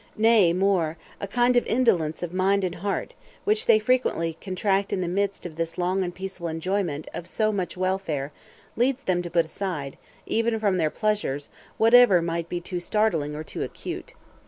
Nay 0.17 0.51
more, 0.51 0.97
a 1.19 1.27
kind 1.27 1.55
of 1.55 1.67
indolence 1.67 2.23
of 2.23 2.33
mind 2.33 2.63
and 2.63 2.73
heart, 2.73 3.13
which 3.43 3.67
they 3.67 3.77
frequently 3.77 4.35
contract 4.41 4.91
in 4.91 4.99
the 5.01 5.07
midst 5.07 5.45
of 5.45 5.57
this 5.57 5.77
long 5.77 6.03
and 6.03 6.15
peaceful 6.15 6.47
enjoyment 6.47 7.07
of 7.13 7.27
so 7.27 7.51
much 7.51 7.77
welfare, 7.77 8.31
leads 8.75 9.03
them 9.03 9.21
to 9.21 9.29
put 9.29 9.45
aside, 9.45 9.99
even 10.25 10.59
from 10.59 10.77
their 10.79 10.89
pleasures, 10.89 11.51
whatever 11.77 12.19
might 12.19 12.49
be 12.49 12.59
too 12.59 12.79
startling 12.79 13.35
or 13.35 13.43
too 13.43 13.61
acute. 13.61 14.15